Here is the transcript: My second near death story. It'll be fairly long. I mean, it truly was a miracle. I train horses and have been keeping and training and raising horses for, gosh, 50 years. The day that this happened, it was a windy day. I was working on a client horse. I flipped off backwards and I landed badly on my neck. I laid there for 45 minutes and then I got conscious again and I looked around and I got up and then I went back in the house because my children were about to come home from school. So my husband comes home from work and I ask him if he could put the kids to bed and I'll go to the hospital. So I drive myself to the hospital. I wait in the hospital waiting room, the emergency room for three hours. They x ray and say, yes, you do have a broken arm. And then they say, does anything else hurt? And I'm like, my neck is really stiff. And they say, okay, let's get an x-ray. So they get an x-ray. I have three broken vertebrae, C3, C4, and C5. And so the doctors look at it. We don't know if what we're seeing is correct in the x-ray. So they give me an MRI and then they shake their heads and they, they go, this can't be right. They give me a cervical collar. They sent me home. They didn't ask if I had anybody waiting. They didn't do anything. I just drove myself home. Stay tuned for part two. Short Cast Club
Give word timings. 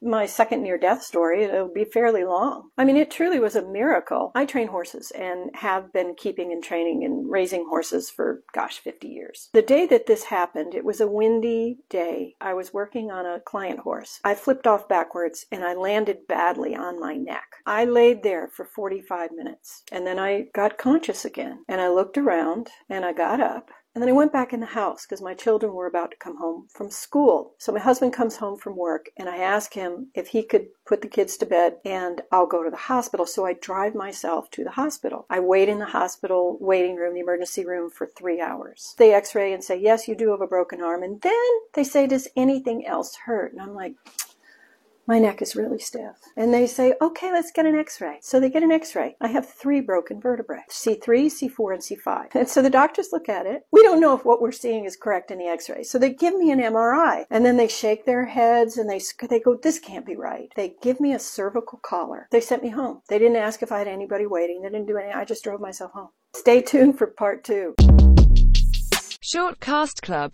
My 0.00 0.26
second 0.26 0.62
near 0.62 0.78
death 0.78 1.02
story. 1.02 1.44
It'll 1.44 1.72
be 1.72 1.84
fairly 1.84 2.24
long. 2.24 2.70
I 2.78 2.84
mean, 2.84 2.96
it 2.96 3.10
truly 3.10 3.40
was 3.40 3.56
a 3.56 3.66
miracle. 3.66 4.32
I 4.34 4.46
train 4.46 4.68
horses 4.68 5.10
and 5.10 5.50
have 5.54 5.92
been 5.92 6.14
keeping 6.16 6.52
and 6.52 6.62
training 6.62 7.04
and 7.04 7.30
raising 7.30 7.66
horses 7.68 8.10
for, 8.10 8.42
gosh, 8.52 8.78
50 8.78 9.08
years. 9.08 9.50
The 9.52 9.62
day 9.62 9.86
that 9.86 10.06
this 10.06 10.24
happened, 10.24 10.74
it 10.74 10.84
was 10.84 11.00
a 11.00 11.08
windy 11.08 11.78
day. 11.88 12.36
I 12.40 12.54
was 12.54 12.72
working 12.72 13.10
on 13.10 13.26
a 13.26 13.40
client 13.40 13.80
horse. 13.80 14.20
I 14.24 14.34
flipped 14.34 14.66
off 14.66 14.88
backwards 14.88 15.46
and 15.50 15.64
I 15.64 15.74
landed 15.74 16.26
badly 16.28 16.74
on 16.74 17.00
my 17.00 17.14
neck. 17.14 17.46
I 17.66 17.84
laid 17.84 18.22
there 18.22 18.46
for 18.46 18.64
45 18.64 19.32
minutes 19.32 19.82
and 19.90 20.06
then 20.06 20.18
I 20.18 20.46
got 20.54 20.78
conscious 20.78 21.24
again 21.24 21.64
and 21.68 21.80
I 21.80 21.88
looked 21.88 22.16
around 22.16 22.70
and 22.88 23.04
I 23.04 23.12
got 23.12 23.40
up 23.40 23.70
and 23.96 24.02
then 24.02 24.10
I 24.10 24.12
went 24.12 24.30
back 24.30 24.52
in 24.52 24.60
the 24.60 24.66
house 24.66 25.06
because 25.06 25.22
my 25.22 25.32
children 25.32 25.72
were 25.72 25.86
about 25.86 26.10
to 26.10 26.18
come 26.18 26.36
home 26.36 26.68
from 26.68 26.90
school. 26.90 27.54
So 27.56 27.72
my 27.72 27.80
husband 27.80 28.12
comes 28.12 28.36
home 28.36 28.58
from 28.58 28.76
work 28.76 29.08
and 29.16 29.26
I 29.26 29.38
ask 29.38 29.72
him 29.72 30.08
if 30.14 30.28
he 30.28 30.42
could 30.42 30.66
put 30.84 31.00
the 31.00 31.08
kids 31.08 31.38
to 31.38 31.46
bed 31.46 31.78
and 31.82 32.20
I'll 32.30 32.46
go 32.46 32.62
to 32.62 32.68
the 32.68 32.76
hospital. 32.76 33.24
So 33.24 33.46
I 33.46 33.54
drive 33.54 33.94
myself 33.94 34.50
to 34.50 34.64
the 34.64 34.72
hospital. 34.72 35.24
I 35.30 35.40
wait 35.40 35.70
in 35.70 35.78
the 35.78 35.86
hospital 35.86 36.58
waiting 36.60 36.96
room, 36.96 37.14
the 37.14 37.20
emergency 37.20 37.64
room 37.64 37.88
for 37.88 38.06
three 38.06 38.38
hours. 38.38 38.94
They 38.98 39.14
x 39.14 39.34
ray 39.34 39.54
and 39.54 39.64
say, 39.64 39.80
yes, 39.80 40.06
you 40.06 40.14
do 40.14 40.30
have 40.32 40.42
a 40.42 40.46
broken 40.46 40.82
arm. 40.82 41.02
And 41.02 41.22
then 41.22 41.50
they 41.72 41.82
say, 41.82 42.06
does 42.06 42.28
anything 42.36 42.86
else 42.86 43.16
hurt? 43.24 43.52
And 43.52 43.62
I'm 43.62 43.74
like, 43.74 43.94
my 45.06 45.18
neck 45.18 45.40
is 45.40 45.54
really 45.54 45.78
stiff. 45.78 46.16
And 46.36 46.52
they 46.52 46.66
say, 46.66 46.94
okay, 47.00 47.30
let's 47.30 47.52
get 47.52 47.66
an 47.66 47.76
x-ray. 47.76 48.18
So 48.20 48.40
they 48.40 48.50
get 48.50 48.62
an 48.62 48.72
x-ray. 48.72 49.16
I 49.20 49.28
have 49.28 49.48
three 49.48 49.80
broken 49.80 50.20
vertebrae, 50.20 50.64
C3, 50.68 51.26
C4, 51.26 51.74
and 51.74 51.82
C5. 51.82 52.34
And 52.34 52.48
so 52.48 52.60
the 52.60 52.70
doctors 52.70 53.10
look 53.12 53.28
at 53.28 53.46
it. 53.46 53.62
We 53.70 53.82
don't 53.82 54.00
know 54.00 54.16
if 54.16 54.24
what 54.24 54.40
we're 54.40 54.52
seeing 54.52 54.84
is 54.84 54.96
correct 54.96 55.30
in 55.30 55.38
the 55.38 55.46
x-ray. 55.46 55.84
So 55.84 55.98
they 55.98 56.12
give 56.12 56.34
me 56.34 56.50
an 56.50 56.60
MRI 56.60 57.24
and 57.30 57.44
then 57.44 57.56
they 57.56 57.68
shake 57.68 58.04
their 58.04 58.26
heads 58.26 58.76
and 58.76 58.90
they, 58.90 59.00
they 59.28 59.40
go, 59.40 59.56
this 59.56 59.78
can't 59.78 60.06
be 60.06 60.16
right. 60.16 60.50
They 60.56 60.74
give 60.82 61.00
me 61.00 61.12
a 61.12 61.18
cervical 61.18 61.78
collar. 61.78 62.28
They 62.32 62.40
sent 62.40 62.62
me 62.62 62.70
home. 62.70 63.02
They 63.08 63.18
didn't 63.18 63.36
ask 63.36 63.62
if 63.62 63.72
I 63.72 63.78
had 63.78 63.88
anybody 63.88 64.26
waiting. 64.26 64.62
They 64.62 64.70
didn't 64.70 64.86
do 64.86 64.96
anything. 64.96 65.16
I 65.16 65.24
just 65.24 65.44
drove 65.44 65.60
myself 65.60 65.92
home. 65.92 66.08
Stay 66.34 66.62
tuned 66.62 66.98
for 66.98 67.06
part 67.06 67.44
two. 67.44 67.74
Short 69.28 69.58
Cast 69.58 70.02
Club 70.02 70.32